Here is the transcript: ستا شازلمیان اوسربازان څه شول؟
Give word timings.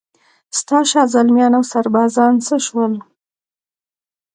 ستا 0.59 0.77
شازلمیان 0.91 1.53
اوسربازان 1.57 2.33
څه 2.45 2.55
شول؟ 2.65 2.93